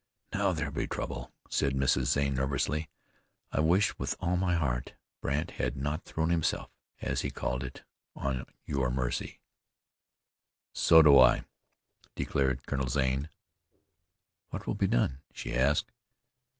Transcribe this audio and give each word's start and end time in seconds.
"Now 0.33 0.51
there'll 0.51 0.73
be 0.73 0.87
trouble," 0.87 1.31
said 1.47 1.75
Mrs. 1.75 2.05
Zane 2.05 2.33
nervously. 2.33 2.89
"I 3.51 3.59
wish 3.59 3.99
with 3.99 4.15
all 4.19 4.35
my 4.35 4.55
heart 4.55 4.95
Brandt 5.21 5.51
had 5.51 5.77
not 5.77 6.05
thrown 6.05 6.31
himself, 6.31 6.71
as 7.01 7.21
he 7.21 7.29
called 7.29 7.63
it, 7.63 7.83
on 8.15 8.47
your 8.65 8.89
mercy." 8.89 9.41
"So 10.73 11.03
do 11.03 11.19
I," 11.19 11.45
declared 12.15 12.65
Colonel 12.65 12.87
Zane. 12.87 13.29
"What 14.49 14.65
will 14.65 14.73
be 14.73 14.87
done?" 14.87 15.19
she 15.35 15.53
asked. 15.53 15.91